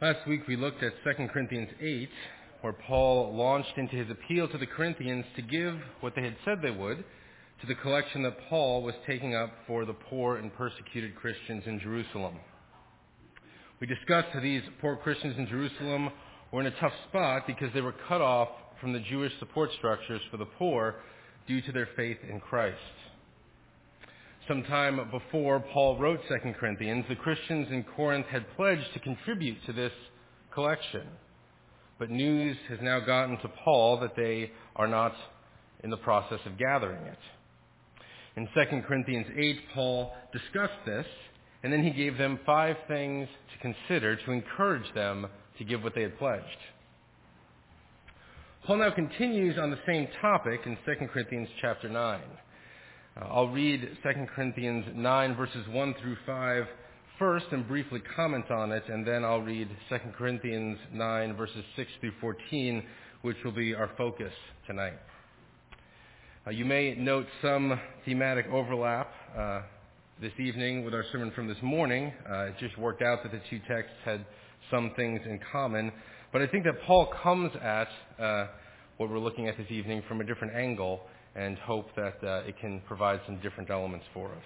[0.00, 2.08] Last week we looked at 2 Corinthians 8,
[2.60, 6.62] where Paul launched into his appeal to the Corinthians to give what they had said
[6.62, 6.98] they would
[7.60, 11.80] to the collection that Paul was taking up for the poor and persecuted Christians in
[11.80, 12.36] Jerusalem.
[13.80, 16.10] We discussed how these poor Christians in Jerusalem
[16.52, 20.20] were in a tough spot because they were cut off from the Jewish support structures
[20.30, 20.94] for the poor
[21.48, 22.78] due to their faith in Christ.
[24.48, 29.58] Some time before Paul wrote 2 Corinthians, the Christians in Corinth had pledged to contribute
[29.66, 29.92] to this
[30.54, 31.02] collection.
[31.98, 35.12] But news has now gotten to Paul that they are not
[35.84, 37.18] in the process of gathering it.
[38.36, 41.06] In 2 Corinthians 8, Paul discussed this,
[41.62, 45.26] and then he gave them five things to consider to encourage them
[45.58, 46.46] to give what they had pledged.
[48.64, 52.20] Paul now continues on the same topic in 2 Corinthians chapter 9.
[53.20, 56.64] I'll read 2 Corinthians 9 verses 1 through 5
[57.18, 61.90] first and briefly comment on it, and then I'll read 2 Corinthians 9 verses 6
[62.00, 62.84] through 14,
[63.22, 64.32] which will be our focus
[64.68, 64.92] tonight.
[66.46, 69.62] Uh, you may note some thematic overlap uh,
[70.20, 72.12] this evening with our sermon from this morning.
[72.30, 74.24] Uh, it just worked out that the two texts had
[74.70, 75.90] some things in common.
[76.32, 77.88] But I think that Paul comes at
[78.20, 78.46] uh,
[78.96, 81.00] what we're looking at this evening from a different angle
[81.38, 84.44] and hope that uh, it can provide some different elements for us.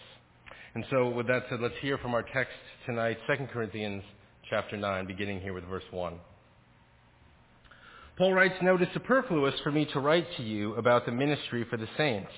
[0.74, 2.52] And so with that said, let's hear from our text
[2.86, 4.02] tonight, 2 Corinthians
[4.50, 6.14] chapter 9, beginning here with verse 1.
[8.18, 11.66] Paul writes, Now it is superfluous for me to write to you about the ministry
[11.70, 12.30] for the saints.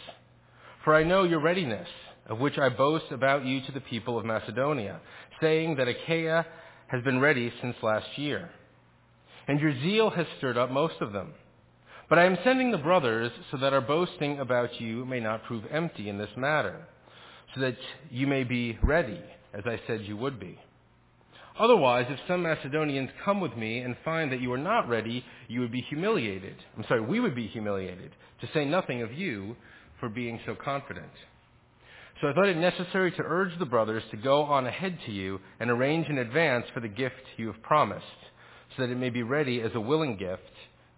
[0.84, 1.88] For I know your readiness,
[2.26, 5.00] of which I boast about you to the people of Macedonia,
[5.40, 6.46] saying that Achaia
[6.88, 8.50] has been ready since last year.
[9.48, 11.34] And your zeal has stirred up most of them.
[12.08, 15.64] But I am sending the brothers so that our boasting about you may not prove
[15.70, 16.86] empty in this matter,
[17.54, 17.76] so that
[18.10, 19.20] you may be ready,
[19.54, 20.58] as I said you would be.
[21.58, 25.60] Otherwise, if some Macedonians come with me and find that you are not ready, you
[25.60, 26.56] would be humiliated.
[26.76, 28.10] I'm sorry, we would be humiliated,
[28.40, 29.56] to say nothing of you
[30.00, 31.12] for being so confident.
[32.20, 35.40] So I thought it necessary to urge the brothers to go on ahead to you
[35.60, 38.04] and arrange in advance for the gift you have promised,
[38.76, 40.42] so that it may be ready as a willing gift,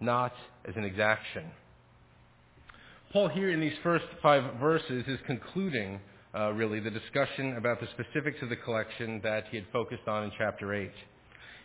[0.00, 0.32] not
[0.68, 1.44] as an exaction.
[3.12, 6.00] Paul here in these first five verses is concluding
[6.34, 10.24] uh, really the discussion about the specifics of the collection that he had focused on
[10.24, 10.90] in chapter 8.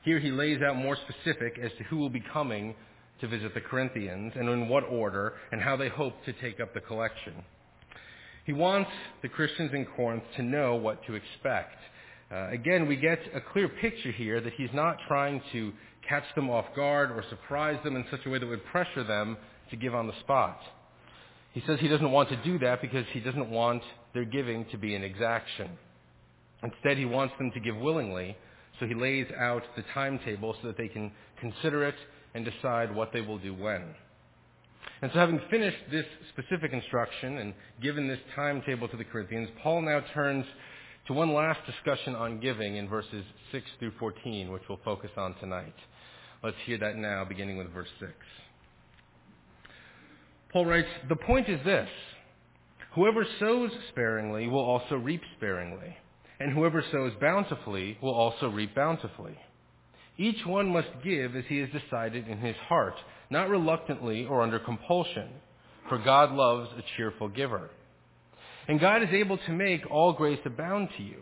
[0.03, 2.75] Here he lays out more specific as to who will be coming
[3.19, 6.73] to visit the Corinthians and in what order and how they hope to take up
[6.73, 7.33] the collection.
[8.45, 8.89] He wants
[9.21, 11.75] the Christians in Corinth to know what to expect.
[12.31, 15.71] Uh, again, we get a clear picture here that he's not trying to
[16.11, 19.37] catch them off guard or surprise them in such a way that would pressure them
[19.69, 20.59] to give on the spot.
[21.53, 23.81] He says he doesn't want to do that because he doesn't want
[24.13, 25.69] their giving to be an exaction.
[26.63, 28.35] Instead, he wants them to give willingly,
[28.79, 31.95] so he lays out the timetable so that they can consider it
[32.35, 33.95] and decide what they will do when.
[35.01, 39.81] And so having finished this specific instruction and given this timetable to the Corinthians, Paul
[39.81, 40.45] now turns
[41.07, 45.35] to one last discussion on giving in verses 6 through 14, which we'll focus on
[45.35, 45.73] tonight.
[46.43, 48.11] Let's hear that now, beginning with verse 6.
[50.51, 51.87] Paul writes, The point is this
[52.95, 55.95] Whoever sows sparingly will also reap sparingly,
[56.39, 59.37] and whoever sows bountifully will also reap bountifully.
[60.17, 62.95] Each one must give as he has decided in his heart,
[63.29, 65.29] not reluctantly or under compulsion,
[65.89, 67.69] for God loves a cheerful giver.
[68.67, 71.21] And God is able to make all grace abound to you,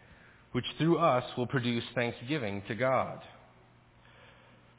[0.51, 3.19] which through us will produce thanksgiving to God.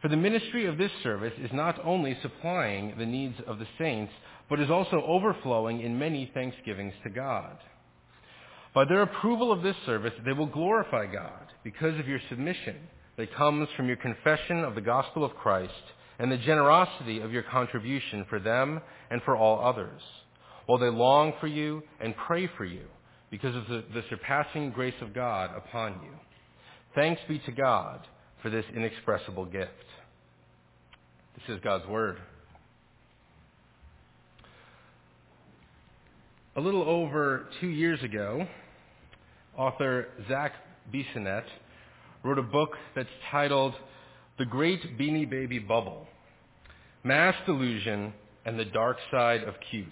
[0.00, 4.12] For the ministry of this service is not only supplying the needs of the saints,
[4.50, 7.56] but is also overflowing in many thanksgivings to God.
[8.74, 12.76] By their approval of this service, they will glorify God because of your submission
[13.16, 15.72] that comes from your confession of the gospel of Christ
[16.18, 18.80] and the generosity of your contribution for them
[19.10, 20.00] and for all others,
[20.66, 22.86] while they long for you and pray for you
[23.32, 26.12] because of the, the surpassing grace of God upon you.
[26.94, 28.06] Thanks be to God
[28.42, 29.70] for this inexpressible gift.
[31.34, 32.18] This is God's word.
[36.56, 38.46] A little over two years ago,
[39.56, 40.52] author Zach
[40.92, 41.48] Bissonnette
[42.22, 43.72] wrote a book that's titled
[44.38, 46.06] The Great Beanie Baby Bubble,
[47.02, 48.12] Mass Delusion,
[48.44, 49.88] and the Dark Side of Cute,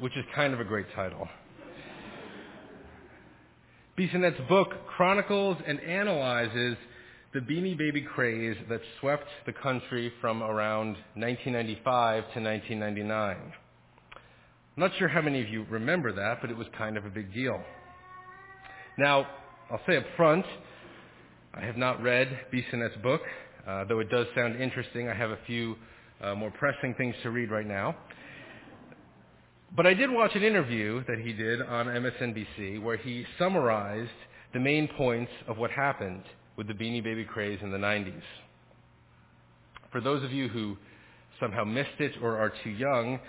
[0.00, 1.28] which is kind of a great title.
[3.98, 6.76] Bissonnette's book chronicles and analyzes
[7.32, 13.36] the Beanie Baby craze that swept the country from around 1995 to 1999.
[13.40, 14.20] I'm
[14.76, 17.32] not sure how many of you remember that, but it was kind of a big
[17.32, 17.58] deal.
[18.98, 19.26] Now,
[19.70, 20.44] I'll say up front,
[21.54, 23.22] I have not read Bissonnette's book,
[23.66, 25.08] uh, though it does sound interesting.
[25.08, 25.74] I have a few
[26.20, 27.96] uh, more pressing things to read right now.
[29.76, 34.08] But I did watch an interview that he did on MSNBC where he summarized
[34.54, 36.22] the main points of what happened
[36.56, 38.22] with the Beanie Baby craze in the 90s.
[39.92, 40.78] For those of you who
[41.38, 43.20] somehow missed it or are too young,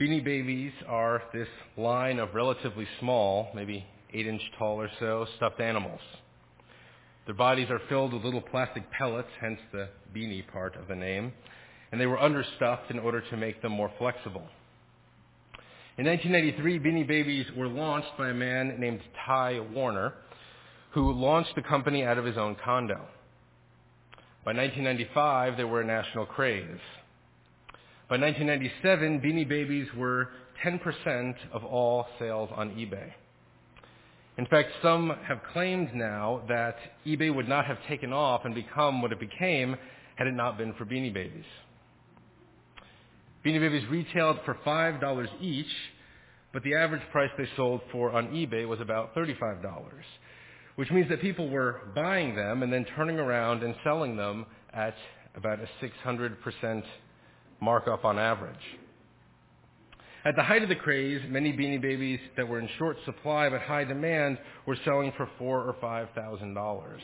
[0.00, 1.46] Beanie Babies are this
[1.76, 6.00] line of relatively small, maybe 8 inch tall or so, stuffed animals.
[7.26, 11.32] Their bodies are filled with little plastic pellets, hence the beanie part of the name,
[11.92, 14.48] and they were understuffed in order to make them more flexible.
[15.98, 20.12] In 1993, Beanie Babies were launched by a man named Ty Warner,
[20.90, 23.00] who launched the company out of his own condo.
[24.44, 26.66] By 1995, they were a national craze.
[28.10, 30.28] By 1997, Beanie Babies were
[30.62, 33.12] 10% of all sales on eBay.
[34.36, 36.76] In fact, some have claimed now that
[37.06, 39.76] eBay would not have taken off and become what it became
[40.16, 41.46] had it not been for Beanie Babies.
[43.46, 45.66] Beanie Babies retailed for $5 each,
[46.52, 49.62] but the average price they sold for on eBay was about $35,
[50.74, 54.96] which means that people were buying them and then turning around and selling them at
[55.36, 56.82] about a 600%
[57.60, 58.56] markup on average.
[60.24, 63.60] At the height of the craze, many Beanie Babies that were in short supply but
[63.60, 67.00] high demand were selling for four or five thousand dollars.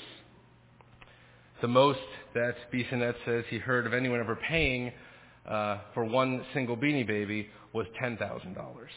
[1.61, 2.01] The most
[2.35, 4.91] that Bissonnette says he heard of anyone ever paying
[5.49, 8.91] uh, for one single Beanie Baby was ten thousand dollars.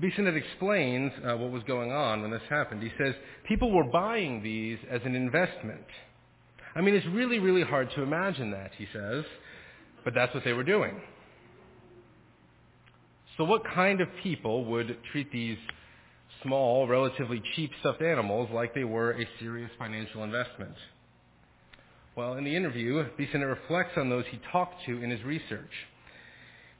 [0.00, 2.82] Bissonnette explains uh, what was going on when this happened.
[2.82, 3.14] He says
[3.48, 5.84] people were buying these as an investment.
[6.76, 9.24] I mean, it's really, really hard to imagine that, he says,
[10.04, 11.00] but that's what they were doing.
[13.36, 15.58] So what kind of people would treat these
[16.44, 20.74] small, relatively cheap stuffed animals like they were a serious financial investment?
[22.18, 25.70] Well, in the interview, Bissonnette reflects on those he talked to in his research.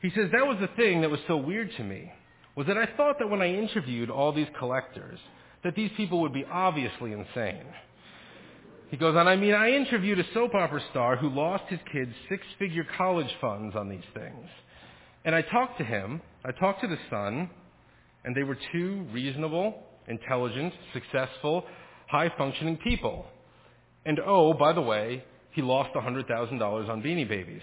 [0.03, 2.11] He says, that was the thing that was so weird to me,
[2.57, 5.21] was that I thought that when I interviewed all these collectors,
[5.63, 7.67] that these people would be obviously insane.
[8.91, 12.11] He goes on, I mean, I interviewed a soap opera star who lost his kids
[12.29, 14.49] six-figure college funds on these things.
[15.25, 17.49] And I talked to him, I talked to the son,
[18.25, 21.65] and they were two reasonable, intelligent, successful,
[22.09, 23.25] high-functioning people.
[24.09, 27.61] And oh, by the way, he lost $100,000 on Beanie Babies.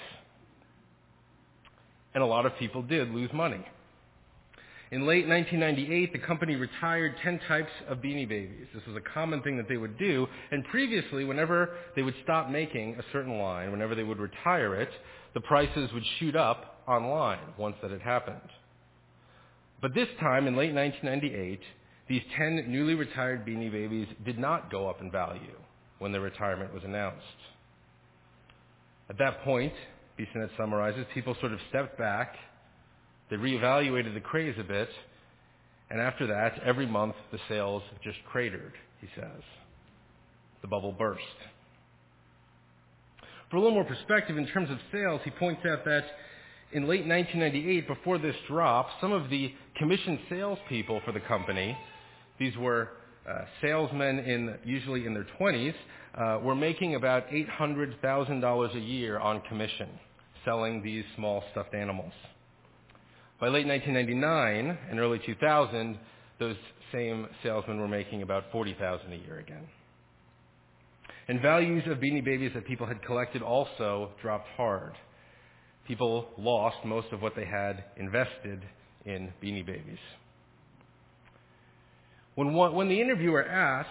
[2.13, 3.65] And a lot of people did lose money.
[4.91, 8.67] In late 1998, the company retired 10 types of Beanie Babies.
[8.75, 10.27] This was a common thing that they would do.
[10.51, 14.89] And previously, whenever they would stop making a certain line, whenever they would retire it,
[15.33, 18.51] the prices would shoot up online once that had happened.
[19.81, 21.59] But this time, in late 1998,
[22.07, 25.57] these 10 newly retired Beanie Babies did not go up in value
[25.99, 27.23] when their retirement was announced.
[29.09, 29.73] At that point,
[30.19, 32.35] Bissonnette summarizes, people sort of stepped back,
[33.29, 34.89] they reevaluated the craze a bit,
[35.89, 39.41] and after that, every month the sales just cratered, he says.
[40.61, 41.21] The bubble burst.
[43.49, 46.05] For a little more perspective in terms of sales, he points out that
[46.71, 51.77] in late 1998, before this drop, some of the commissioned salespeople for the company,
[52.39, 52.89] these were
[53.61, 55.73] salesmen in usually in their 20s,
[56.15, 59.89] uh, were making about $800,000 a year on commission,
[60.43, 62.13] selling these small stuffed animals.
[63.39, 65.97] By late 1999 and early 2000,
[66.39, 66.55] those
[66.93, 69.67] same salesmen were making about 40,000 a year again.
[71.27, 74.93] And values of Beanie Babies that people had collected also dropped hard
[75.87, 78.63] people lost most of what they had invested
[79.05, 79.99] in Beanie Babies.
[82.35, 83.89] When, one, when the interviewer asked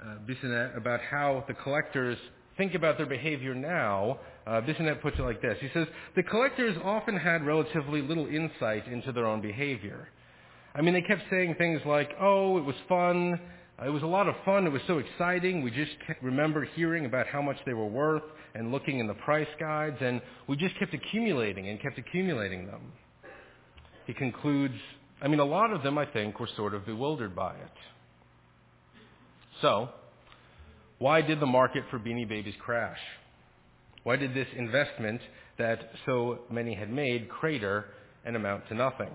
[0.00, 2.18] uh, Bissonnette about how the collectors
[2.56, 5.56] think about their behavior now, uh, Bissonnette puts it like this.
[5.60, 5.86] He says,
[6.16, 10.08] the collectors often had relatively little insight into their own behavior.
[10.74, 13.38] I mean, they kept saying things like, oh, it was fun,
[13.84, 14.66] it was a lot of fun.
[14.66, 15.62] It was so exciting.
[15.62, 18.22] We just remember hearing about how much they were worth
[18.54, 22.92] and looking in the price guides, and we just kept accumulating and kept accumulating them.
[24.06, 24.74] He concludes,
[25.22, 27.72] I mean, a lot of them, I think, were sort of bewildered by it.
[29.62, 29.88] So,
[31.02, 33.00] Why did the market for Beanie Babies crash?
[34.04, 35.20] Why did this investment
[35.58, 37.86] that so many had made crater
[38.24, 39.10] and amount to nothing?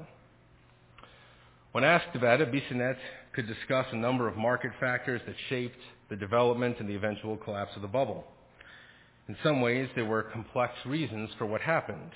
[1.71, 2.97] When asked about it, Bissonnette
[3.33, 7.71] could discuss a number of market factors that shaped the development and the eventual collapse
[7.77, 8.25] of the bubble.
[9.29, 12.11] In some ways, there were complex reasons for what happened.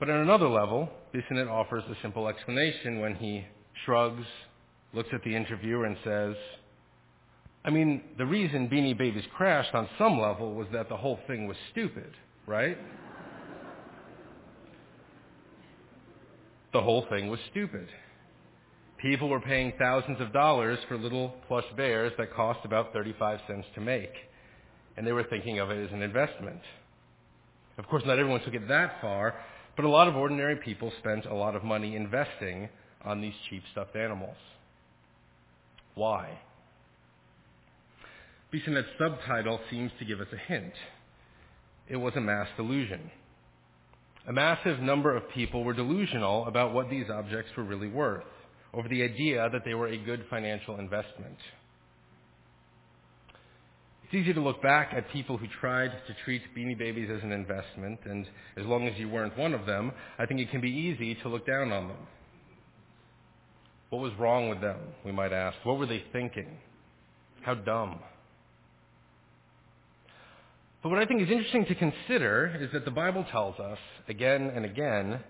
[0.00, 3.44] But on another level, Bissonnette offers a simple explanation when he
[3.84, 4.24] shrugs,
[4.94, 6.34] looks at the interviewer and says,
[7.66, 11.46] I mean, the reason Beanie Babies crashed on some level was that the whole thing
[11.46, 12.10] was stupid,
[12.46, 12.78] right?
[16.72, 17.86] the whole thing was stupid.
[18.96, 23.66] People were paying thousands of dollars for little plush bears that cost about 35 cents
[23.74, 24.12] to make,
[24.96, 26.60] and they were thinking of it as an investment.
[27.76, 29.34] Of course, not everyone took it that far,
[29.76, 32.68] but a lot of ordinary people spent a lot of money investing
[33.04, 34.36] on these cheap stuffed animals.
[35.94, 36.38] Why?
[38.52, 40.72] Bissonnette's subtitle seems to give us a hint.
[41.88, 43.10] It was a mass delusion.
[44.28, 48.24] A massive number of people were delusional about what these objects were really worth,
[48.74, 51.38] over the idea that they were a good financial investment.
[54.10, 57.30] It's easy to look back at people who tried to treat Beanie Babies as an
[57.30, 58.26] investment, and
[58.56, 61.28] as long as you weren't one of them, I think it can be easy to
[61.28, 61.96] look down on them.
[63.90, 65.56] What was wrong with them, we might ask?
[65.62, 66.48] What were they thinking?
[67.42, 68.00] How dumb.
[70.82, 74.50] But what I think is interesting to consider is that the Bible tells us again
[74.52, 75.20] and again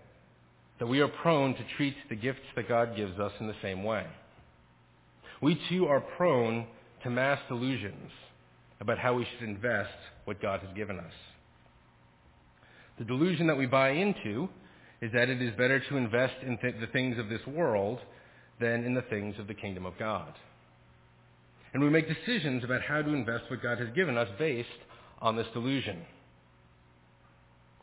[0.78, 3.84] that we are prone to treat the gifts that God gives us in the same
[3.84, 4.06] way.
[5.42, 6.66] We too are prone
[7.02, 8.10] to mass delusions
[8.80, 9.90] about how we should invest
[10.24, 11.12] what God has given us.
[12.98, 14.48] The delusion that we buy into
[15.00, 17.98] is that it is better to invest in th- the things of this world
[18.60, 20.32] than in the things of the kingdom of God.
[21.72, 24.68] And we make decisions about how to invest what God has given us based
[25.20, 26.02] on this delusion.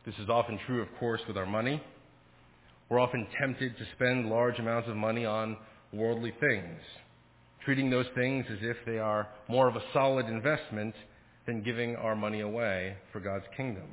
[0.05, 1.81] This is often true, of course, with our money.
[2.89, 5.57] We're often tempted to spend large amounts of money on
[5.91, 6.79] worldly things,
[7.67, 10.95] treating those things as if they are more of a solid investment
[11.45, 13.83] than giving our money away for God's kingdom,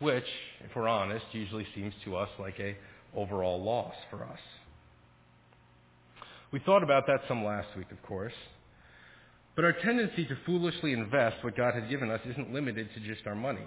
[0.00, 0.26] which,
[0.62, 2.76] if we're honest, usually seems to us like a
[3.16, 4.38] overall loss for us.
[6.52, 8.34] We thought about that some last week, of course.
[9.56, 13.26] But our tendency to foolishly invest what God has given us isn't limited to just
[13.26, 13.66] our money.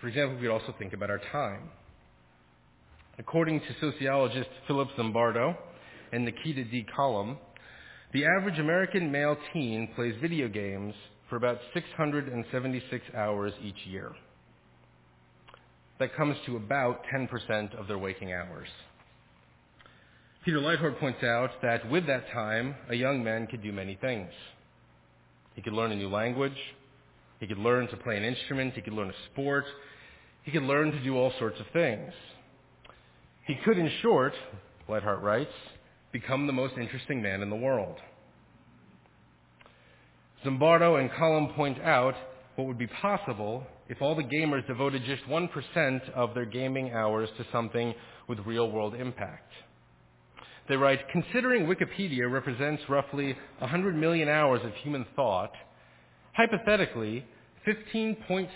[0.00, 1.62] For example, we could also think about our time.
[3.18, 5.56] According to sociologist Philip Zimbardo
[6.12, 6.86] and Nikita D.
[6.94, 7.38] Coulombe,
[8.16, 10.94] the average American male teen plays video games
[11.28, 14.10] for about 676 hours each year.
[15.98, 18.68] That comes to about 10% of their waking hours.
[20.46, 24.30] Peter Leithart points out that with that time, a young man could do many things.
[25.54, 26.56] He could learn a new language.
[27.38, 28.72] He could learn to play an instrument.
[28.72, 29.66] He could learn a sport.
[30.44, 32.14] He could learn to do all sorts of things.
[33.46, 34.32] He could, in short,
[34.88, 35.52] Leithart writes,
[36.20, 37.96] become the most interesting man in the world.
[40.42, 42.14] Zimbardo and Coulombe point out
[42.54, 47.28] what would be possible if all the gamers devoted just 1% of their gaming hours
[47.36, 47.94] to something
[48.28, 49.52] with real world impact.
[50.70, 55.52] They write, considering Wikipedia represents roughly 100 million hours of human thought,
[56.32, 57.26] hypothetically,
[57.68, 58.48] 15.6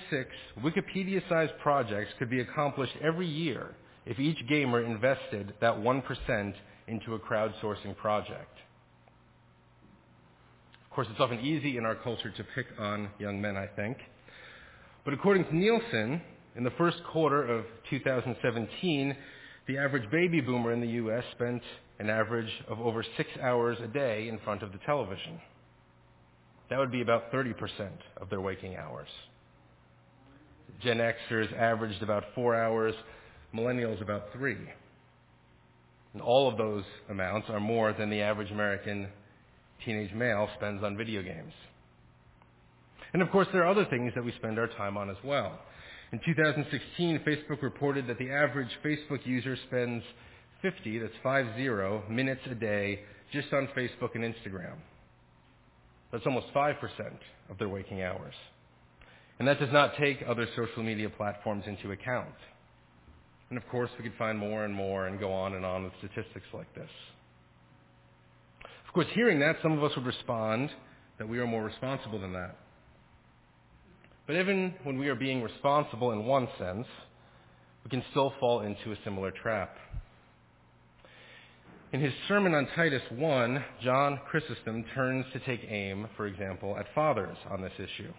[0.62, 3.74] Wikipedia-sized projects could be accomplished every year
[4.06, 6.54] if each gamer invested that 1%
[6.90, 8.58] into a crowdsourcing project.
[10.84, 13.96] Of course, it's often easy in our culture to pick on young men, I think.
[15.04, 16.20] But according to Nielsen,
[16.56, 19.16] in the first quarter of 2017,
[19.66, 21.22] the average baby boomer in the U.S.
[21.32, 21.62] spent
[22.00, 25.40] an average of over six hours a day in front of the television.
[26.70, 27.54] That would be about 30%
[28.20, 29.08] of their waking hours.
[30.82, 32.94] Gen Xers averaged about four hours,
[33.54, 34.58] millennials about three.
[36.12, 39.08] And all of those amounts are more than the average American
[39.84, 41.52] teenage male spends on video games.
[43.12, 45.58] And of course, there are other things that we spend our time on as well.
[46.12, 50.02] In 2016, Facebook reported that the average Facebook user spends
[50.62, 53.00] 50, that's 50 minutes a day
[53.32, 54.76] just on Facebook and Instagram.
[56.12, 56.74] That's almost 5%
[57.48, 58.34] of their waking hours.
[59.38, 62.34] And that does not take other social media platforms into account.
[63.50, 65.92] And of course, we could find more and more and go on and on with
[65.98, 66.88] statistics like this.
[68.86, 70.70] Of course, hearing that, some of us would respond
[71.18, 72.56] that we are more responsible than that.
[74.26, 76.86] But even when we are being responsible in one sense,
[77.84, 79.76] we can still fall into a similar trap.
[81.92, 86.86] In his sermon on Titus 1, John Chrysostom turns to take aim, for example, at
[86.94, 88.12] fathers on this issue.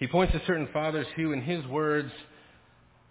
[0.00, 2.10] He points to certain fathers who, in his words,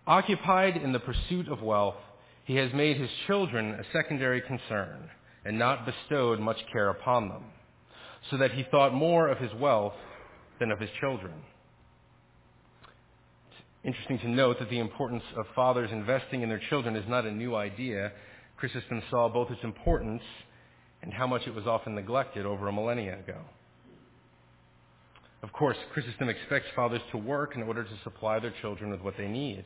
[0.10, 1.96] occupied in the pursuit of wealth,
[2.44, 5.08] he has made his children a secondary concern
[5.46, 7.44] and not bestowed much care upon them,
[8.32, 9.94] so that he thought more of his wealth
[10.60, 11.34] than of his children.
[13.52, 17.26] It's interesting to note that the importance of fathers investing in their children is not
[17.26, 18.12] a new idea.
[18.58, 20.24] Chrysostom saw both its importance
[21.04, 23.38] and how much it was often neglected over a millennia ago.
[25.44, 29.16] Of course, Chrysostom expects fathers to work in order to supply their children with what
[29.16, 29.66] they need.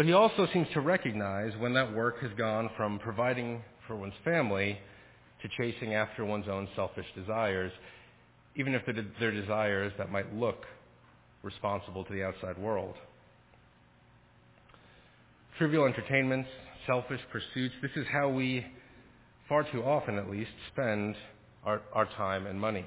[0.00, 4.14] But he also seems to recognize when that work has gone from providing for one's
[4.24, 4.78] family
[5.42, 7.70] to chasing after one's own selfish desires,
[8.56, 10.64] even if they're desires that might look
[11.42, 12.94] responsible to the outside world.
[15.58, 16.48] Trivial entertainments,
[16.86, 18.64] selfish pursuits, this is how we,
[19.50, 21.14] far too often at least, spend
[21.62, 22.86] our, our time and money.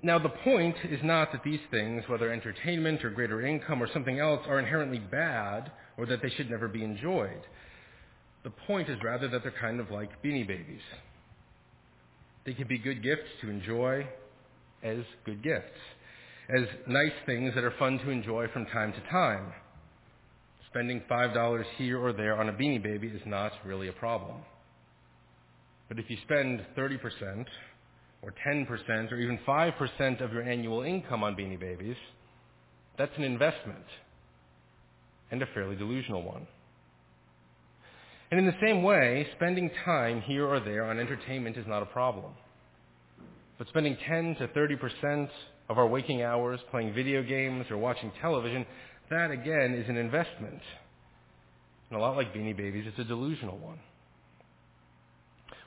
[0.00, 4.20] Now, the point is not that these things, whether entertainment or greater income or something
[4.20, 7.40] else, are inherently bad or that they should never be enjoyed.
[8.44, 10.80] The point is rather that they're kind of like beanie babies.
[12.46, 14.06] They can be good gifts to enjoy
[14.84, 15.76] as good gifts,
[16.48, 19.52] as nice things that are fun to enjoy from time to time.
[20.70, 24.36] Spending $5 here or there on a beanie baby is not really a problem.
[25.88, 27.44] But if you spend 30%
[28.22, 31.96] or 10% or even 5% of your annual income on beanie babies,
[32.96, 33.84] that's an investment
[35.30, 36.46] and a fairly delusional one.
[38.30, 41.86] And in the same way, spending time here or there on entertainment is not a
[41.86, 42.32] problem.
[43.56, 45.28] But spending 10 to 30%
[45.68, 48.66] of our waking hours playing video games or watching television,
[49.10, 50.60] that again is an investment.
[51.90, 53.78] And a lot like Beanie Babies, it's a delusional one.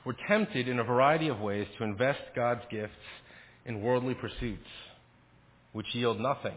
[0.04, 2.92] We're tempted in a variety of ways to invest God's gifts
[3.64, 4.66] in worldly pursuits,
[5.72, 6.56] which yield nothing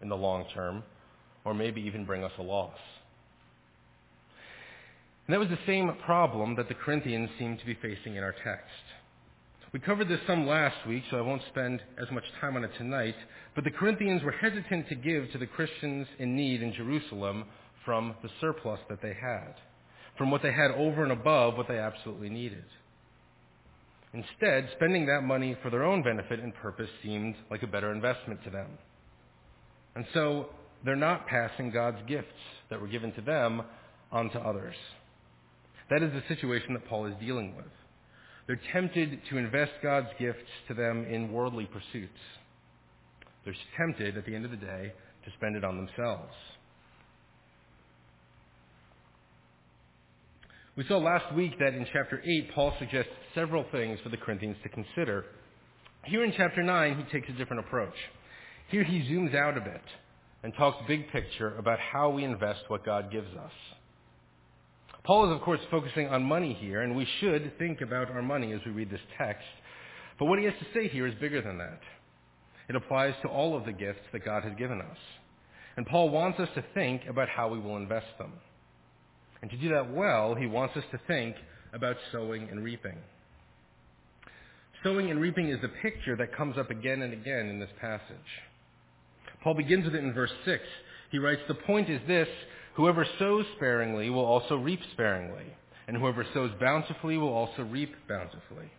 [0.00, 0.84] in the long term,
[1.44, 2.78] or maybe even bring us a loss.
[5.26, 8.34] And that was the same problem that the Corinthians seem to be facing in our
[8.44, 8.70] text.
[9.72, 12.70] We covered this some last week, so I won't spend as much time on it
[12.78, 13.16] tonight,
[13.56, 17.46] but the Corinthians were hesitant to give to the Christians in need in Jerusalem
[17.84, 19.54] from the surplus that they had,
[20.18, 22.64] from what they had over and above what they absolutely needed.
[24.12, 28.42] Instead, spending that money for their own benefit and purpose seemed like a better investment
[28.44, 28.68] to them.
[29.94, 30.46] And so
[30.84, 32.28] they're not passing God's gifts
[32.70, 33.62] that were given to them
[34.12, 34.74] on to others.
[35.90, 37.66] That is the situation that Paul is dealing with.
[38.46, 42.18] They're tempted to invest God's gifts to them in worldly pursuits.
[43.44, 44.92] They're tempted, at the end of the day,
[45.24, 46.32] to spend it on themselves.
[50.76, 54.58] We saw last week that in chapter 8, Paul suggests several things for the Corinthians
[54.62, 55.24] to consider.
[56.04, 57.94] Here in chapter 9, he takes a different approach.
[58.68, 59.80] Here he zooms out a bit
[60.42, 63.52] and talks big picture about how we invest what God gives us.
[65.04, 68.52] Paul is, of course, focusing on money here, and we should think about our money
[68.52, 69.46] as we read this text.
[70.18, 71.80] But what he has to say here is bigger than that.
[72.68, 74.98] It applies to all of the gifts that God has given us.
[75.78, 78.32] And Paul wants us to think about how we will invest them.
[79.46, 81.36] And to do that well, he wants us to think
[81.72, 82.96] about sowing and reaping.
[84.82, 88.16] Sowing and reaping is the picture that comes up again and again in this passage.
[89.44, 90.64] Paul begins with it in verse 6.
[91.12, 92.26] He writes, The point is this
[92.74, 95.54] Whoever sows sparingly will also reap sparingly,
[95.86, 98.72] and whoever sows bountifully will also reap bountifully.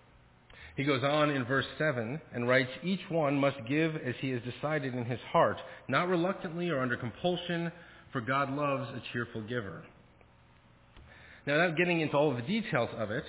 [0.75, 4.41] He goes on in verse 7 and writes, Each one must give as he has
[4.41, 7.71] decided in his heart, not reluctantly or under compulsion,
[8.11, 9.85] for God loves a cheerful giver.
[11.47, 13.23] Now, without getting into all of the details of it,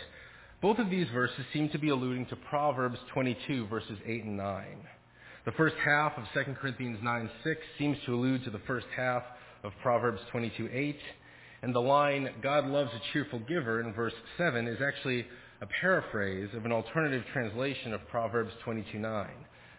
[0.60, 4.64] both of these verses seem to be alluding to Proverbs 22, verses 8 and 9.
[5.44, 9.22] The first half of 2 Corinthians 9, 6 seems to allude to the first half
[9.62, 10.96] of Proverbs 22:8,
[11.62, 15.24] and the line "God loves a cheerful giver" in verse 7 is actually
[15.60, 19.28] a paraphrase of an alternative translation of Proverbs 22:9.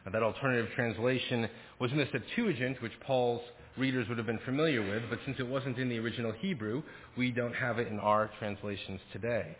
[0.09, 3.43] That alternative translation was in the Septuagint, which Paul's
[3.77, 6.83] readers would have been familiar with, but since it wasn't in the original Hebrew,
[7.17, 9.55] we don't have it in our translations today.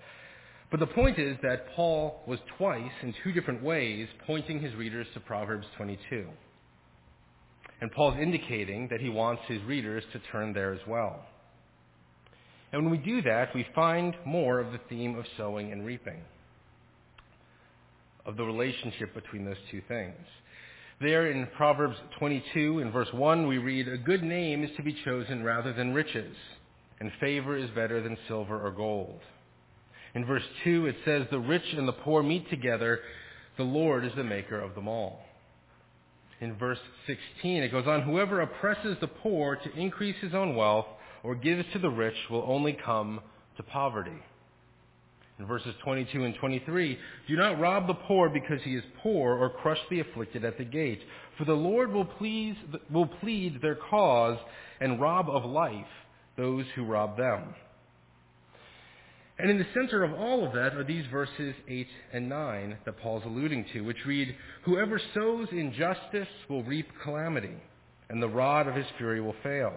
[0.72, 5.08] But the point is that Paul was twice, in two different ways, pointing his readers
[5.14, 6.28] to Proverbs 22.
[7.82, 11.26] And Paul's indicating that he wants his readers to turn there as well.
[12.72, 16.22] And when we do that, we find more of the theme of sowing and reaping,
[18.26, 20.18] of the relationship between those two things.
[21.02, 24.98] There in Proverbs 22, in verse 1, we read, A good name is to be
[25.06, 26.36] chosen rather than riches,
[27.00, 29.22] and favor is better than silver or gold.
[30.14, 33.00] In verse 2, it says, The rich and the poor meet together.
[33.56, 35.22] The Lord is the maker of them all.
[36.42, 40.88] In verse 16, it goes on, Whoever oppresses the poor to increase his own wealth
[41.24, 43.22] or gives to the rich will only come
[43.56, 44.20] to poverty.
[45.40, 47.00] In verses 22 and 23,
[47.30, 50.66] Do not rob the poor because he is poor or crush the afflicted at the
[50.66, 51.00] gate.
[51.38, 52.56] For the Lord will, please,
[52.92, 54.38] will plead their cause
[54.82, 55.86] and rob of life
[56.36, 57.56] those who rob them.
[59.38, 63.00] And in the center of all of that are these verses 8 and 9 that
[63.00, 67.56] Paul's alluding to, which read, Whoever sows injustice will reap calamity,
[68.10, 69.74] and the rod of his fury will fail.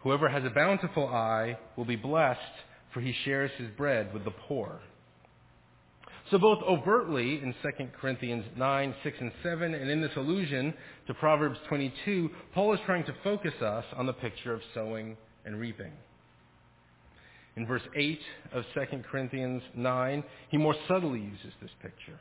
[0.00, 2.40] Whoever has a bountiful eye will be blessed,
[2.92, 4.80] for he shares his bread with the poor.
[6.30, 10.72] So both overtly in 2 Corinthians 9, 6, and 7, and in this allusion
[11.06, 15.58] to Proverbs 22, Paul is trying to focus us on the picture of sowing and
[15.58, 15.92] reaping.
[17.56, 18.18] In verse 8
[18.52, 22.18] of 2 Corinthians 9, he more subtly uses this picture.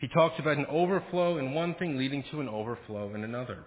[0.00, 3.64] He talks about an overflow in one thing leading to an overflow in another.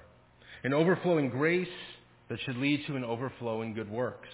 [0.63, 1.67] An overflow in grace
[2.29, 4.29] that should lead to an overflow in good works.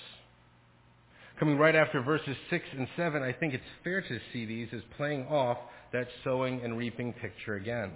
[1.39, 4.79] Coming right after verses 6 and 7, I think it's fair to see these as
[4.95, 5.57] playing off
[5.91, 7.91] that sowing and reaping picture again.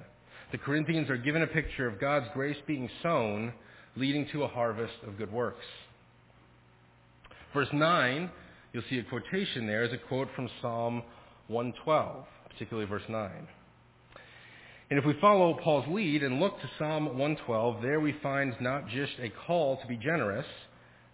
[0.51, 3.53] The Corinthians are given a picture of God's grace being sown,
[3.95, 5.63] leading to a harvest of good works.
[7.53, 8.29] Verse 9,
[8.73, 11.01] you'll see a quotation there is a quote from Psalm
[11.47, 13.31] 112, particularly verse 9.
[14.89, 18.89] And if we follow Paul's lead and look to Psalm 112, there we find not
[18.89, 20.45] just a call to be generous,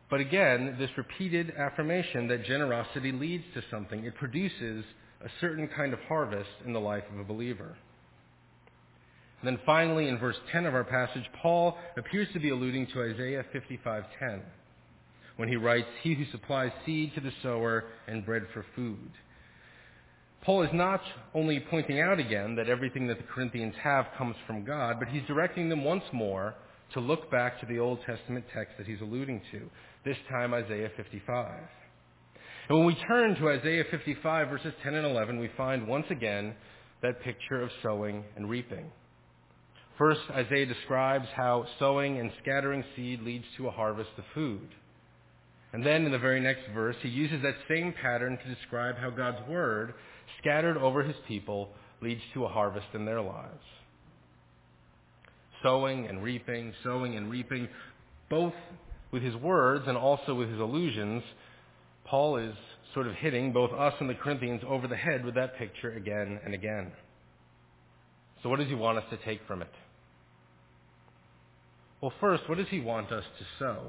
[0.09, 4.05] but again, this repeated affirmation that generosity leads to something.
[4.05, 4.85] It produces
[5.23, 7.75] a certain kind of harvest in the life of a believer.
[9.41, 13.01] And then finally, in verse 10 of our passage, Paul appears to be alluding to
[13.01, 14.41] Isaiah 55:10
[15.37, 19.11] when he writes, He who supplies seed to the sower and bread for food.
[20.41, 21.01] Paul is not
[21.33, 25.25] only pointing out again that everything that the Corinthians have comes from God, but he's
[25.27, 26.55] directing them once more
[26.93, 29.69] to look back to the Old Testament text that he's alluding to,
[30.05, 31.59] this time Isaiah 55.
[32.69, 36.55] And when we turn to Isaiah 55 verses 10 and 11, we find once again
[37.01, 38.91] that picture of sowing and reaping.
[39.97, 44.67] First, Isaiah describes how sowing and scattering seed leads to a harvest of food.
[45.73, 49.09] And then in the very next verse, he uses that same pattern to describe how
[49.09, 49.93] God's word,
[50.41, 51.69] scattered over his people,
[52.01, 53.63] leads to a harvest in their lives.
[55.65, 57.67] Sowing and reaping, sowing and reaping,
[58.29, 58.53] both
[59.09, 61.23] with his words and also with his allusions,
[62.05, 62.53] Paul is
[62.93, 66.39] sort of hitting both us and the Corinthians over the head with that picture again
[66.45, 66.91] and again.
[68.43, 69.71] So what does he want us to take from it?
[71.99, 73.87] Well, first, what does he want us to sow?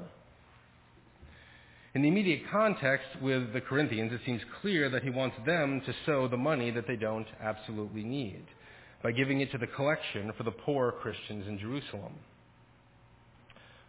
[1.93, 5.93] In the immediate context with the Corinthians, it seems clear that he wants them to
[6.07, 8.45] sow the money that they don't absolutely need
[9.07, 12.11] by giving it to the collection for the poor Christians in Jerusalem.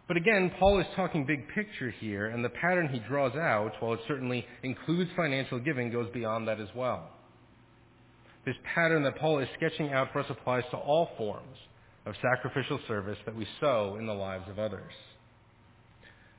[0.07, 3.95] But again, Paul is talking big picture here, and the pattern he draws out, while
[3.95, 7.09] it certainly includes financial giving, goes beyond that as well.
[8.45, 11.57] This pattern that Paul is sketching out for us applies to all forms
[12.05, 14.93] of sacrificial service that we sow in the lives of others.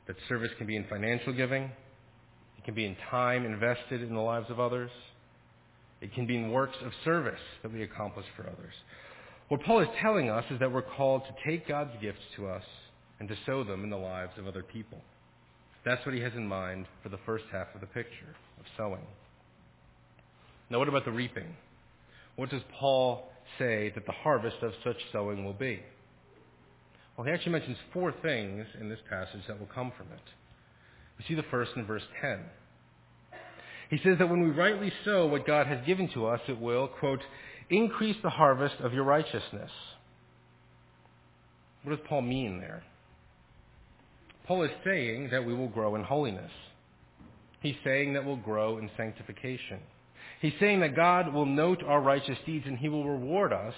[0.06, 1.64] That service can be in financial giving.
[1.64, 4.90] It can be in time invested in the lives of others.
[6.00, 8.74] It can be in works of service that we accomplish for others.
[9.48, 12.62] What Paul is telling us is that we're called to take God's gifts to us
[13.18, 14.98] and to sow them in the lives of other people.
[15.84, 19.06] That's what he has in mind for the first half of the picture of sowing.
[20.70, 21.56] Now, what about the reaping?
[22.36, 25.80] What does Paul say that the harvest of such sowing will be?
[27.16, 30.22] Well, he actually mentions four things in this passage that will come from it.
[31.18, 32.40] We see the first in verse 10.
[33.90, 36.86] He says that when we rightly sow what God has given to us, it will,
[36.86, 37.20] quote,
[37.68, 39.70] increase the harvest of your righteousness.
[41.82, 42.84] What does Paul mean there?
[44.46, 46.50] Paul is saying that we will grow in holiness.
[47.60, 49.80] He's saying that we'll grow in sanctification.
[50.40, 53.74] He's saying that God will note our righteous deeds and he will reward us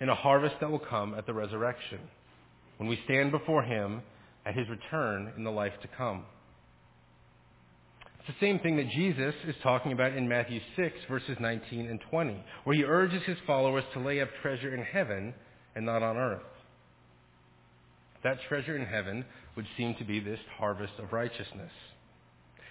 [0.00, 2.00] in a harvest that will come at the resurrection
[2.78, 4.02] when we stand before him
[4.44, 6.24] at his return in the life to come.
[8.24, 12.00] It's the same thing that Jesus is talking about in Matthew 6, verses 19 and
[12.08, 15.34] 20, where he urges his followers to lay up treasure in heaven
[15.74, 16.42] and not on earth.
[18.22, 19.24] That treasure in heaven
[19.56, 21.72] would seem to be this harvest of righteousness.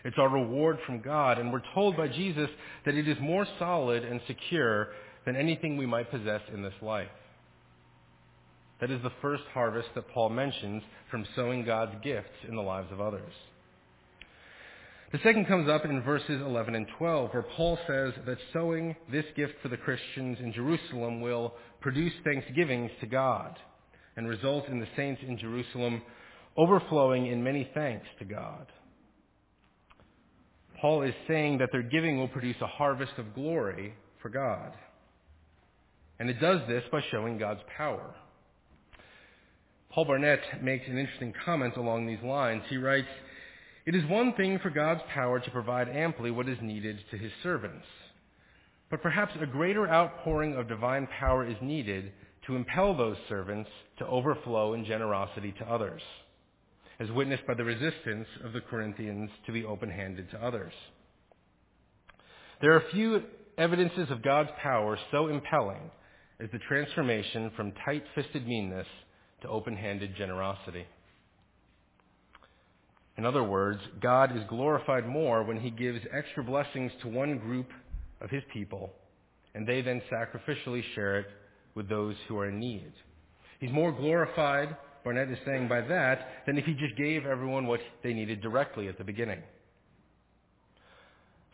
[0.06, 2.50] It's our reward from God, and we're told by Jesus
[2.86, 4.88] that it is more solid and secure
[5.26, 7.10] than anything we might possess in this life.
[8.80, 12.92] That is the first harvest that Paul mentions from sowing God's gifts in the lives
[12.94, 13.34] of others.
[15.12, 19.26] The second comes up in verses 11 and 12, where Paul says that sowing this
[19.36, 23.60] gift for the Christians in Jerusalem will produce thanksgivings to God
[24.15, 26.02] and result in the saints in Jerusalem
[26.56, 28.67] overflowing in many thanks to God.
[30.80, 34.71] Paul is saying that their giving will produce a harvest of glory for God.
[36.19, 38.15] And it does this by showing God's power.
[39.91, 42.63] Paul Barnett makes an interesting comment along these lines.
[42.69, 43.10] He writes,
[43.86, 47.32] It is one thing for God's power to provide amply what is needed to his
[47.41, 47.86] servants.
[48.91, 52.12] But perhaps a greater outpouring of divine power is needed
[52.46, 56.02] to impel those servants to overflow in generosity to others,
[57.00, 60.74] as witnessed by the resistance of the Corinthians to be open-handed to others.
[62.62, 63.24] There are few
[63.58, 65.89] evidences of God's power so impelling
[66.39, 68.88] as the transformation from tight-fisted meanness
[69.41, 70.86] to open-handed generosity.
[73.17, 77.69] In other words, God is glorified more when he gives extra blessings to one group
[78.21, 78.91] of his people,
[79.54, 81.28] and they then sacrificially share it
[81.76, 82.91] with those who are in need.
[83.60, 87.80] He's more glorified, Barnett is saying by that, than if he just gave everyone what
[88.04, 89.41] they needed directly at the beginning.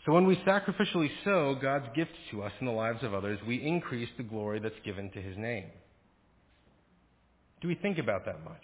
[0.06, 3.62] So when we sacrificially sow God's gifts to us in the lives of others, we
[3.62, 5.66] increase the glory that's given to his name.
[7.62, 8.62] Do we think about that much?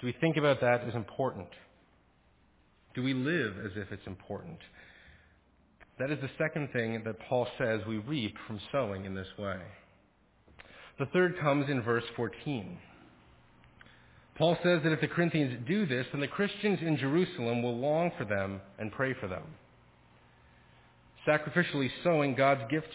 [0.00, 1.48] Do we think about that as important?
[2.94, 4.58] Do we live as if it's important?
[5.98, 9.58] That is the second thing that Paul says we reap from sowing in this way.
[10.98, 12.78] The third comes in verse 14.
[14.36, 18.12] Paul says that if the Corinthians do this, then the Christians in Jerusalem will long
[18.16, 19.42] for them and pray for them.
[21.26, 22.94] Sacrificially sowing God's gifts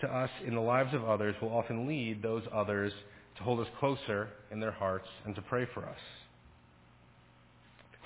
[0.00, 2.92] to us in the lives of others will often lead those others
[3.36, 5.98] to hold us closer in their hearts and to pray for us.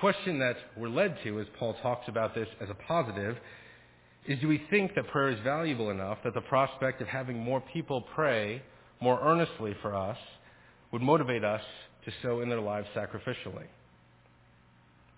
[0.02, 3.36] Question that we're led to as Paul talks about this as a positive
[4.26, 7.62] is do we think that prayer is valuable enough that the prospect of having more
[7.72, 8.60] people pray
[9.00, 10.18] more earnestly for us
[10.90, 11.60] would motivate us
[12.04, 13.66] to sow in their lives sacrificially?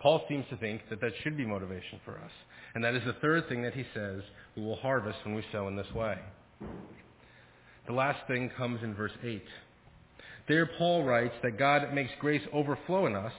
[0.01, 2.33] Paul seems to think that that should be motivation for us.
[2.75, 4.21] And that is the third thing that he says
[4.55, 6.19] we will harvest when we sow in this way.
[7.87, 9.43] The last thing comes in verse 8.
[10.47, 13.33] There Paul writes that God makes grace overflow in us,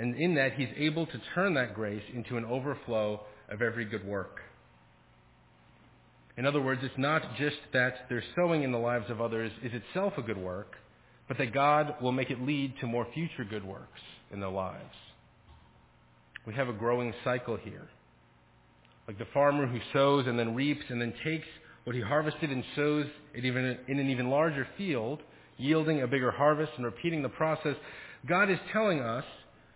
[0.00, 4.04] and in that he's able to turn that grace into an overflow of every good
[4.06, 4.40] work.
[6.38, 9.72] In other words, it's not just that their sowing in the lives of others is
[9.74, 10.72] itself a good work,
[11.28, 14.00] but that God will make it lead to more future good works
[14.32, 14.94] in their lives.
[16.46, 17.86] We have a growing cycle here.
[19.06, 21.46] Like the farmer who sows and then reaps and then takes
[21.84, 25.20] what he harvested and sows it even in an even larger field,
[25.58, 27.76] yielding a bigger harvest and repeating the process,
[28.26, 29.24] God is telling us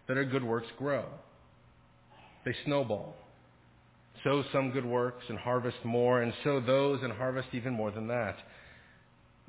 [0.07, 1.05] that our good works grow.
[2.45, 3.14] They snowball.
[4.23, 8.09] Sow some good works and harvest more, and sow those and harvest even more than
[8.09, 8.37] that.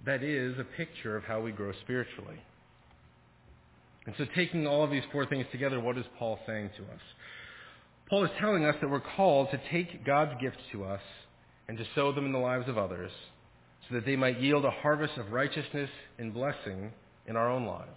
[0.06, 2.40] That is a picture of how we grow spiritually.
[4.06, 7.02] And so taking all of these four things together, what is Paul saying to us?
[8.10, 11.02] Paul is telling us that we're called to take God's gifts to us
[11.68, 13.12] and to sow them in the lives of others
[13.90, 15.90] so that they might yield a harvest of righteousness
[16.20, 16.92] and blessing
[17.28, 17.90] in our own lives.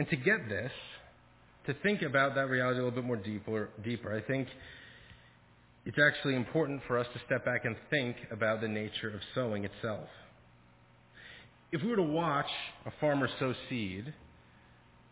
[0.00, 0.72] And to get this,
[1.66, 4.48] to think about that reality a little bit more deeper, deeper, I think
[5.84, 9.66] it's actually important for us to step back and think about the nature of sowing
[9.66, 10.08] itself.
[11.70, 12.48] If we were to watch
[12.86, 14.10] a farmer sow seed,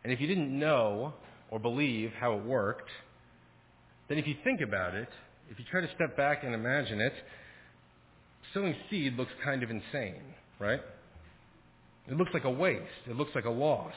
[0.04, 1.12] and if you didn't know
[1.50, 2.88] or believe how it worked,
[4.08, 5.10] then if you think about it,
[5.50, 7.12] if you try to step back and imagine it,
[8.54, 10.22] sowing seed looks kind of insane,
[10.58, 10.80] right?
[12.10, 12.84] It looks like a waste.
[13.06, 13.92] It looks like a loss.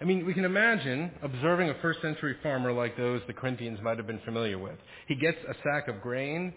[0.00, 3.96] I mean, we can imagine observing a first century farmer like those the Corinthians might
[3.96, 4.76] have been familiar with.
[5.08, 6.54] He gets a sack of grain.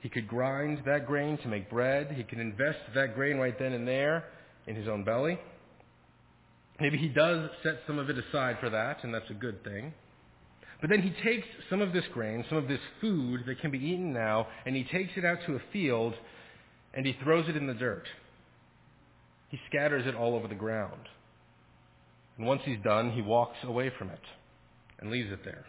[0.00, 2.12] He could grind that grain to make bread.
[2.16, 4.24] He can invest that grain right then and there
[4.66, 5.38] in his own belly.
[6.80, 9.92] Maybe he does set some of it aside for that, and that's a good thing.
[10.80, 13.78] But then he takes some of this grain, some of this food that can be
[13.78, 16.14] eaten now, and he takes it out to a field
[16.94, 18.04] and he throws it in the dirt.
[19.48, 21.08] He scatters it all over the ground.
[22.36, 24.20] And once he's done, he walks away from it
[24.98, 25.64] and leaves it there.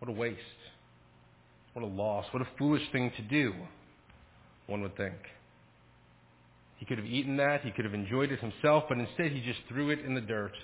[0.00, 0.38] What a waste.
[1.74, 2.26] What a loss.
[2.32, 3.52] What a foolish thing to do,
[4.66, 5.14] one would think.
[6.78, 7.60] He could have eaten that.
[7.62, 10.54] He could have enjoyed it himself, but instead he just threw it in the dirt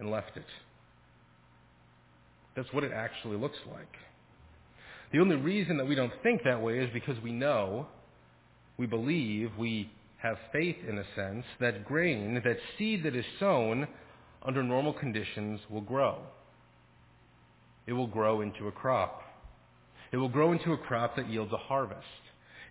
[0.00, 0.46] and left it.
[2.56, 3.94] That's what it actually looks like.
[5.12, 7.86] The only reason that we don't think that way is because we know,
[8.78, 9.90] we believe, we
[10.24, 13.86] have faith in a sense that grain, that seed that is sown
[14.42, 16.18] under normal conditions, will grow.
[17.86, 19.20] It will grow into a crop.
[20.12, 22.00] It will grow into a crop that yields a harvest.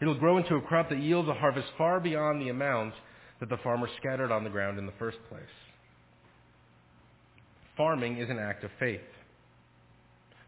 [0.02, 2.96] It will grow into a crop that yields a harvest far beyond the amount
[3.40, 5.44] that the farmer scattered on the ground in the first place.
[7.78, 9.02] Farming is an act of faith.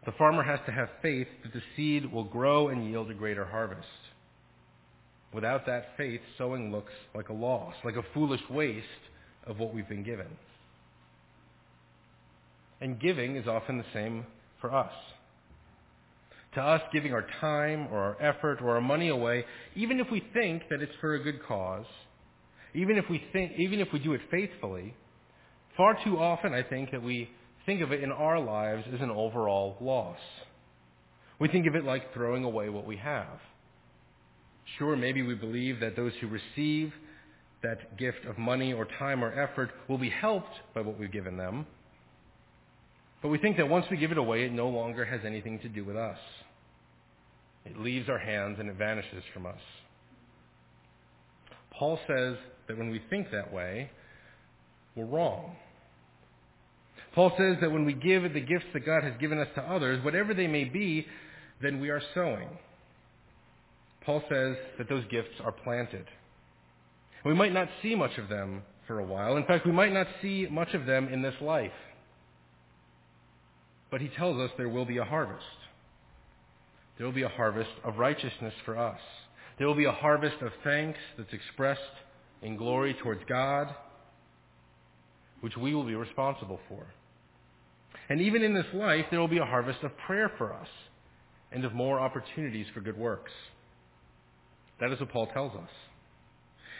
[0.06, 3.44] The farmer has to have faith that the seed will grow and yield a greater
[3.44, 3.86] harvest.
[5.36, 8.86] Without that faith, sowing looks like a loss, like a foolish waste
[9.46, 10.28] of what we've been given.
[12.80, 14.24] And giving is often the same
[14.62, 14.94] for us.
[16.54, 19.44] To us, giving our time or our effort or our money away,
[19.74, 21.84] even if we think that it's for a good cause,
[22.72, 24.94] even if we think, even if we do it faithfully,
[25.76, 27.28] far too often I think that we
[27.66, 30.16] think of it in our lives as an overall loss.
[31.38, 33.38] We think of it like throwing away what we have.
[34.78, 36.92] Sure, maybe we believe that those who receive
[37.62, 41.36] that gift of money or time or effort will be helped by what we've given
[41.36, 41.66] them.
[43.22, 45.68] But we think that once we give it away, it no longer has anything to
[45.68, 46.18] do with us.
[47.64, 49.58] It leaves our hands and it vanishes from us.
[51.72, 52.36] Paul says
[52.68, 53.90] that when we think that way,
[54.94, 55.56] we're wrong.
[57.14, 60.04] Paul says that when we give the gifts that God has given us to others,
[60.04, 61.06] whatever they may be,
[61.62, 62.48] then we are sowing.
[64.06, 66.06] Paul says that those gifts are planted.
[67.24, 69.36] We might not see much of them for a while.
[69.36, 71.72] In fact, we might not see much of them in this life.
[73.90, 75.44] But he tells us there will be a harvest.
[76.96, 79.00] There will be a harvest of righteousness for us.
[79.58, 81.80] There will be a harvest of thanks that's expressed
[82.42, 83.74] in glory towards God,
[85.40, 86.86] which we will be responsible for.
[88.08, 90.68] And even in this life, there will be a harvest of prayer for us
[91.50, 93.32] and of more opportunities for good works.
[94.80, 95.70] That is what Paul tells us.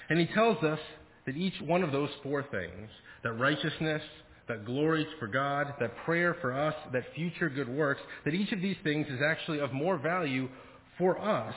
[0.09, 0.79] And he tells us
[1.27, 2.91] that each one of those four things,
[3.23, 4.03] that righteousness,
[4.49, 8.61] that glory for God, that prayer for us, that future good works, that each of
[8.61, 10.49] these things is actually of more value
[10.99, 11.55] for us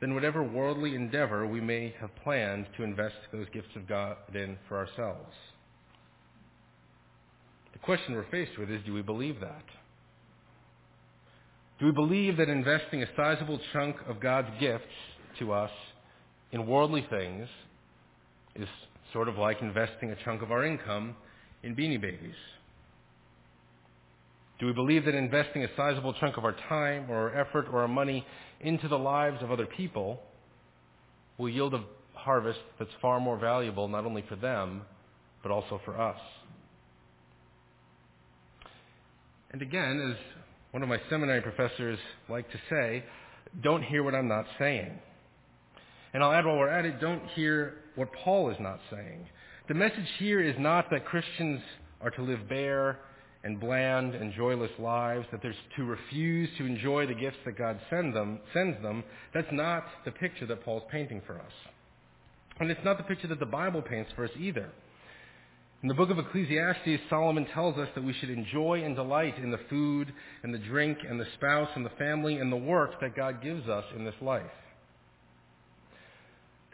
[0.00, 4.56] than whatever worldly endeavor we may have planned to invest those gifts of God in
[4.68, 5.34] for ourselves.
[7.72, 9.64] The question we're faced with is, do we believe that?
[11.78, 14.84] Do we believe that investing a sizable chunk of God's gifts
[15.38, 15.70] to us
[16.52, 17.48] in worldly things
[18.56, 18.68] is
[19.12, 21.16] sort of like investing a chunk of our income
[21.62, 22.34] in beanie babies?
[24.60, 27.80] Do we believe that investing a sizable chunk of our time or our effort or
[27.82, 28.24] our money
[28.60, 30.20] into the lives of other people
[31.38, 34.82] will yield a harvest that's far more valuable not only for them,
[35.42, 36.18] but also for us?
[39.50, 40.16] And again, as
[40.70, 43.04] one of my seminary professors liked to say,
[43.62, 44.98] don't hear what I'm not saying.
[46.14, 49.26] And I'll add while we're at it, don't hear what Paul is not saying.
[49.66, 51.60] The message here is not that Christians
[52.00, 53.00] are to live bare
[53.42, 57.78] and bland and joyless lives, that they're to refuse to enjoy the gifts that God
[57.90, 59.02] send them, sends them.
[59.34, 61.52] That's not the picture that Paul's painting for us.
[62.60, 64.70] And it's not the picture that the Bible paints for us either.
[65.82, 69.50] In the book of Ecclesiastes, Solomon tells us that we should enjoy and delight in
[69.50, 73.16] the food and the drink and the spouse and the family and the work that
[73.16, 74.44] God gives us in this life.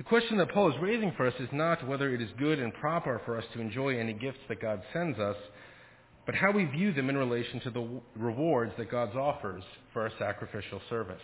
[0.01, 2.73] The question that Paul is raising for us is not whether it is good and
[2.73, 5.37] proper for us to enjoy any gifts that God sends us,
[6.25, 7.87] but how we view them in relation to the
[8.17, 11.21] rewards that God offers for our sacrificial service.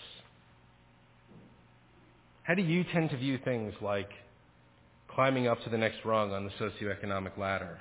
[2.43, 4.11] How do you tend to view things like
[5.09, 7.79] climbing up to the next rung on the socioeconomic ladder,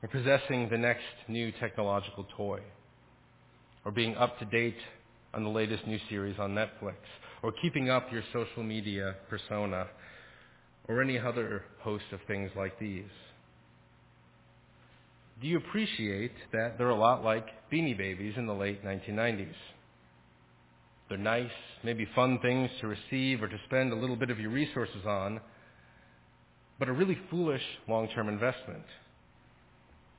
[0.00, 2.60] or possessing the next new technological toy,
[3.84, 4.78] or being up to date
[5.34, 6.94] on the latest new series on Netflix,
[7.42, 9.88] or keeping up your social media persona,
[10.90, 13.04] or any other host of things like these.
[15.40, 19.54] Do you appreciate that they're a lot like Beanie Babies in the late 1990s?
[21.08, 21.50] They're nice,
[21.84, 25.40] maybe fun things to receive or to spend a little bit of your resources on,
[26.80, 28.82] but a really foolish long-term investment,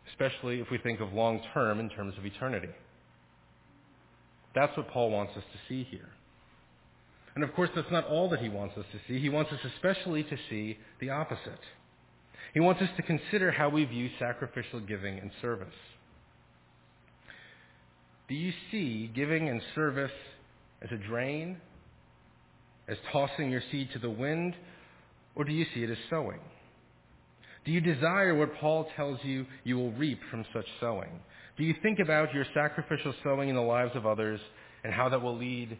[0.09, 2.73] especially if we think of long-term in terms of eternity.
[4.55, 6.09] That's what Paul wants us to see here.
[7.35, 9.19] And of course, that's not all that he wants us to see.
[9.19, 11.59] He wants us especially to see the opposite.
[12.53, 15.73] He wants us to consider how we view sacrificial giving and service.
[18.27, 20.11] Do you see giving and service
[20.81, 21.57] as a drain,
[22.87, 24.55] as tossing your seed to the wind,
[25.35, 26.39] or do you see it as sowing?
[27.63, 31.19] Do you desire what Paul tells you you will reap from such sowing?
[31.57, 34.39] Do you think about your sacrificial sowing in the lives of others
[34.83, 35.77] and how that will lead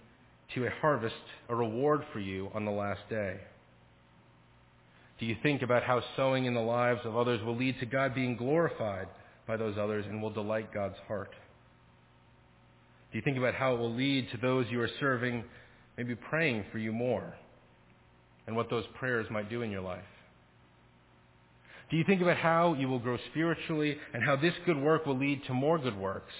[0.55, 1.15] to a harvest,
[1.49, 3.39] a reward for you on the last day?
[5.19, 8.15] Do you think about how sowing in the lives of others will lead to God
[8.15, 9.07] being glorified
[9.47, 11.31] by those others and will delight God's heart?
[13.11, 15.43] Do you think about how it will lead to those you are serving
[15.97, 17.35] maybe praying for you more
[18.47, 19.99] and what those prayers might do in your life?
[21.91, 25.17] Do you think about how you will grow spiritually and how this good work will
[25.17, 26.33] lead to more good works?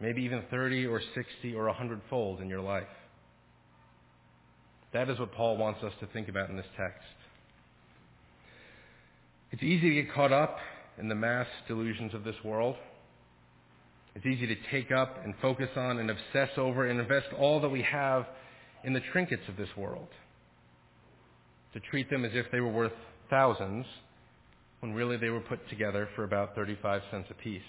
[0.00, 2.84] Maybe even 30 or 60 or 100 fold in your life.
[4.92, 7.02] That is what Paul wants us to think about in this text.
[9.52, 10.58] It's easy to get caught up
[10.98, 12.76] in the mass delusions of this world.
[14.14, 17.68] It's easy to take up and focus on and obsess over and invest all that
[17.68, 18.26] we have
[18.84, 20.08] in the trinkets of this world.
[21.74, 22.92] To treat them as if they were worth
[23.28, 23.84] thousands
[24.80, 27.60] when really they were put together for about 35 cents apiece.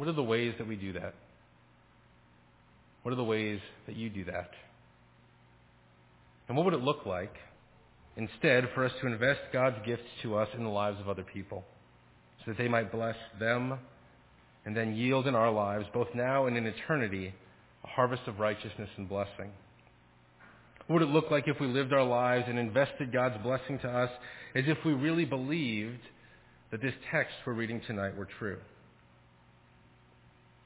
[0.00, 1.12] What are the ways that we do that?
[3.02, 4.48] What are the ways that you do that?
[6.48, 7.34] And what would it look like
[8.16, 11.66] instead for us to invest God's gifts to us in the lives of other people
[12.38, 13.78] so that they might bless them
[14.64, 17.34] and then yield in our lives, both now and in eternity,
[17.84, 19.50] a harvest of righteousness and blessing?
[20.86, 23.88] What would it look like if we lived our lives and invested God's blessing to
[23.90, 24.10] us
[24.54, 26.00] as if we really believed
[26.70, 28.56] that this text we're reading tonight were true?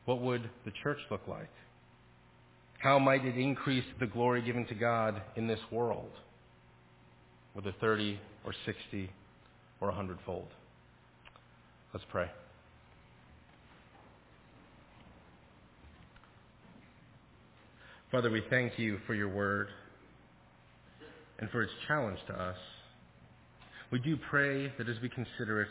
[0.05, 1.51] What would the church look like?
[2.79, 6.11] How might it increase the glory given to God in this world?
[7.55, 9.11] Whether 30 or 60
[9.81, 10.49] or 100 fold.
[11.95, 12.31] Let's pray.
[18.11, 19.69] Father, we thank you for your word
[21.39, 22.57] and for its challenge to us.
[23.91, 25.69] We do pray that as we consider it,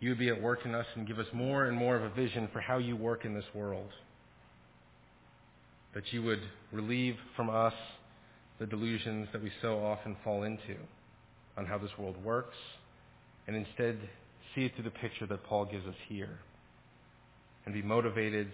[0.00, 2.10] you would be at work in us and give us more and more of a
[2.10, 3.90] vision for how you work in this world.
[5.94, 6.42] That you would
[6.72, 7.74] relieve from us
[8.60, 10.76] the delusions that we so often fall into
[11.56, 12.56] on how this world works,
[13.46, 13.98] and instead
[14.54, 16.38] see it through the picture that Paul gives us here,
[17.64, 18.48] and be motivated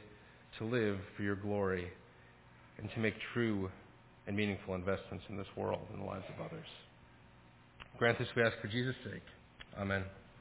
[0.58, 1.88] to live for your glory
[2.78, 3.70] and to make true
[4.26, 6.66] and meaningful investments in this world and the lives of others.
[7.98, 9.22] Grant this, we ask for Jesus' sake.
[9.78, 10.04] Amen.